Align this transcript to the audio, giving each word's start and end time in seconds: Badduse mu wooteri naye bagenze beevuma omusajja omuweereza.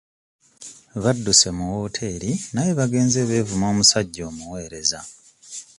Badduse 1.03 1.47
mu 1.57 1.65
wooteri 1.73 2.31
naye 2.53 2.71
bagenze 2.79 3.19
beevuma 3.29 3.65
omusajja 3.73 4.21
omuweereza. 4.29 4.99